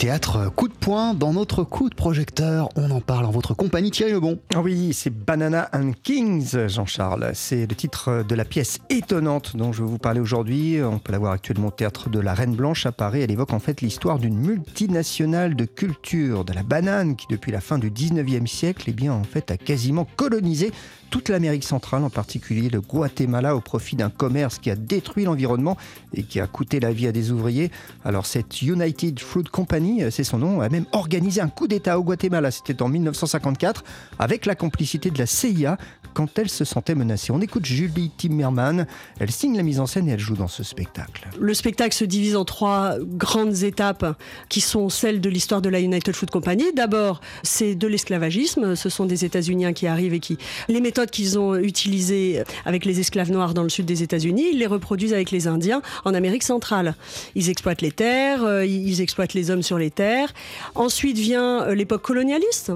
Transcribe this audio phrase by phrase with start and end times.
[0.00, 2.70] théâtre coup de poing dans notre coup de projecteur.
[2.74, 4.38] On en parle en votre compagnie, Thierry Lebon.
[4.54, 7.32] Ah oui, c'est Banana and Kings, Jean-Charles.
[7.34, 10.78] C'est le titre de la pièce étonnante dont je vais vous parler aujourd'hui.
[10.82, 13.20] On peut la voir actuellement au théâtre de la Reine Blanche à Paris.
[13.20, 17.60] Elle évoque en fait l'histoire d'une multinationale de culture de la banane qui, depuis la
[17.60, 20.72] fin du 19e siècle, eh bien, en fait, a quasiment colonisé
[21.10, 25.76] toute l'Amérique centrale, en particulier le Guatemala, au profit d'un commerce qui a détruit l'environnement
[26.14, 27.70] et qui a coûté la vie à des ouvriers.
[28.04, 32.02] Alors cette United Fruit Company, c'est son nom, a même organisé un coup d'État au
[32.02, 33.84] Guatemala, c'était en 1954,
[34.18, 35.76] avec la complicité de la CIA
[36.14, 37.32] quand elle se sentait menacée.
[37.32, 38.86] On écoute Julie Timmerman,
[39.18, 41.28] elle signe la mise en scène et elle joue dans ce spectacle.
[41.38, 44.18] Le spectacle se divise en trois grandes étapes
[44.48, 46.64] qui sont celles de l'histoire de la United Fruit Company.
[46.74, 51.38] D'abord, c'est de l'esclavagisme, ce sont des États-Unis qui arrivent et qui les méthodes qu'ils
[51.38, 55.30] ont utilisées avec les esclaves noirs dans le sud des États-Unis, ils les reproduisent avec
[55.30, 56.94] les Indiens en Amérique centrale.
[57.34, 60.32] Ils exploitent les terres, euh, ils exploitent les hommes sur les terres.
[60.74, 62.72] Ensuite vient euh, l'époque colonialiste.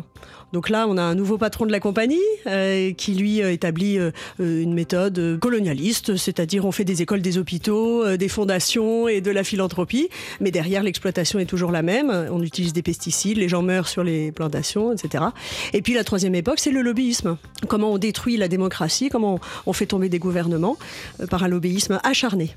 [0.52, 3.98] Donc là, on a un nouveau patron de la compagnie euh, qui lui établit
[4.38, 9.44] une méthode colonialiste, c'est-à-dire on fait des écoles, des hôpitaux, des fondations et de la
[9.44, 10.08] philanthropie,
[10.40, 12.10] mais derrière l'exploitation est toujours la même.
[12.30, 15.24] On utilise des pesticides, les gens meurent sur les plantations, etc.
[15.72, 17.36] Et puis la troisième époque, c'est le lobbyisme.
[17.68, 20.76] Comment on détruit la démocratie, comment on fait tomber des gouvernements
[21.30, 22.54] par un lobbyisme acharné.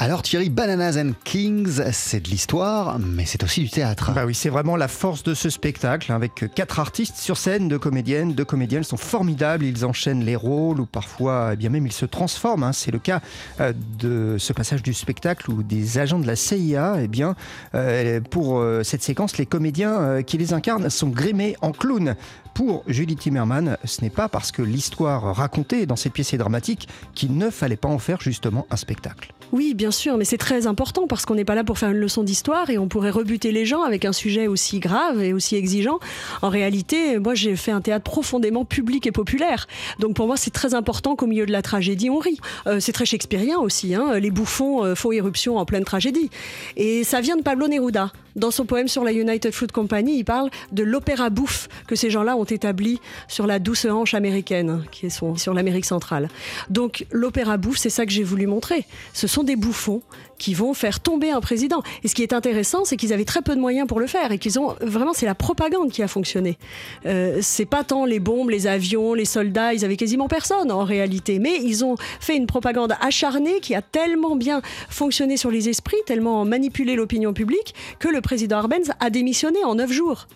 [0.00, 4.12] Alors Thierry, Bananas and Kings, c'est de l'histoire, mais c'est aussi du théâtre.
[4.14, 7.66] Bah oui, c'est vraiment la force de ce spectacle, hein, avec quatre artistes sur scène,
[7.66, 11.84] deux comédiennes, deux comédiennes sont formidables, ils enchaînent les rôles ou parfois, eh bien même
[11.84, 12.62] ils se transforment.
[12.62, 12.72] Hein.
[12.72, 13.20] C'est le cas
[13.60, 17.34] euh, de ce passage du spectacle où des agents de la CIA, eh bien,
[17.74, 22.14] euh, pour euh, cette séquence, les comédiens qui les incarnent sont grimés en clowns.
[22.58, 26.88] Pour Julie Timmerman, ce n'est pas parce que l'histoire racontée dans cette pièce est dramatique
[27.14, 29.32] qu'il ne fallait pas en faire justement un spectacle.
[29.52, 31.98] Oui, bien sûr, mais c'est très important parce qu'on n'est pas là pour faire une
[31.98, 35.54] leçon d'histoire et on pourrait rebuter les gens avec un sujet aussi grave et aussi
[35.54, 36.00] exigeant.
[36.42, 39.68] En réalité, moi j'ai fait un théâtre profondément public et populaire.
[40.00, 42.40] Donc pour moi c'est très important qu'au milieu de la tragédie on rit.
[42.66, 44.18] Euh, c'est très shakespearien aussi, hein.
[44.18, 46.28] les bouffons euh, font irruption en pleine tragédie.
[46.76, 48.10] Et ça vient de Pablo Neruda.
[48.36, 52.10] Dans son poème sur la United Fruit Company, il parle de l'opéra bouffe que ces
[52.10, 56.28] gens-là ont établi sur la douce hanche américaine, qui est sur l'Amérique centrale.
[56.70, 58.84] Donc l'opéra bouffe, c'est ça que j'ai voulu montrer.
[59.12, 60.02] Ce sont des bouffons
[60.38, 61.82] qui vont faire tomber un président.
[62.04, 64.32] Et ce qui est intéressant, c'est qu'ils avaient très peu de moyens pour le faire
[64.32, 66.58] et qu'ils ont vraiment, c'est la propagande qui a fonctionné.
[67.06, 70.84] Euh, c'est pas tant les bombes, les avions, les soldats, ils avaient quasiment personne en
[70.84, 75.68] réalité, mais ils ont fait une propagande acharnée qui a tellement bien fonctionné sur les
[75.68, 80.26] esprits, tellement manipulé l'opinion publique que le président Arbenz a démissionné en neuf jours.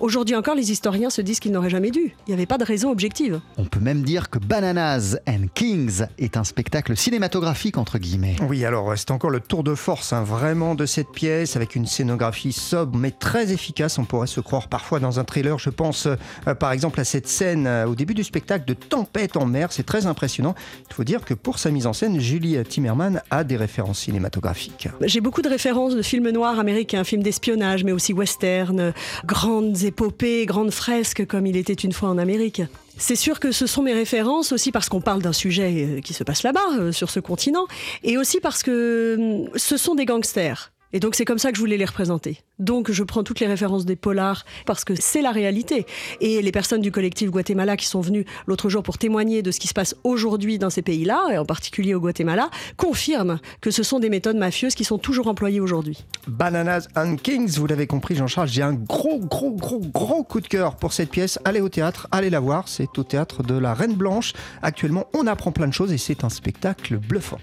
[0.00, 2.14] Aujourd'hui encore, les historiens se disent qu'il n'aurait jamais dû.
[2.26, 3.40] Il n'y avait pas de raison objective.
[3.56, 8.36] On peut même dire que Bananas and Kings est un spectacle cinématographique, entre guillemets.
[8.48, 11.86] Oui, alors c'est encore le tour de force, hein, vraiment, de cette pièce, avec une
[11.86, 13.98] scénographie sobre, mais très efficace.
[13.98, 15.58] On pourrait se croire parfois dans un thriller.
[15.58, 19.36] Je pense euh, par exemple à cette scène euh, au début du spectacle de Tempête
[19.36, 19.72] en mer.
[19.72, 20.54] C'est très impressionnant.
[20.90, 24.88] Il faut dire que pour sa mise en scène, Julie Timmerman a des références cinématographiques.
[25.02, 28.92] J'ai beaucoup de références de films noirs américains, films d'espionnage, mais aussi western,
[29.26, 32.62] grandes épopées, grandes fresques comme il était une fois en Amérique.
[32.96, 36.14] C'est sûr que ce sont mes références aussi parce qu'on parle d'un sujet euh, qui
[36.14, 37.66] se passe là-bas, euh, sur ce continent,
[38.02, 40.72] et aussi parce que hum, ce sont des gangsters.
[40.92, 42.42] Et donc c'est comme ça que je voulais les représenter.
[42.58, 45.86] Donc je prends toutes les références des polars parce que c'est la réalité.
[46.20, 49.60] Et les personnes du collectif Guatemala qui sont venues l'autre jour pour témoigner de ce
[49.60, 53.82] qui se passe aujourd'hui dans ces pays-là, et en particulier au Guatemala, confirment que ce
[53.82, 56.04] sont des méthodes mafieuses qui sont toujours employées aujourd'hui.
[56.26, 60.48] Bananas and Kings, vous l'avez compris Jean-Charles, j'ai un gros, gros, gros, gros coup de
[60.48, 61.38] cœur pour cette pièce.
[61.44, 64.32] Allez au théâtre, allez la voir, c'est au théâtre de la Reine Blanche.
[64.62, 67.38] Actuellement, on apprend plein de choses et c'est un spectacle bluffant.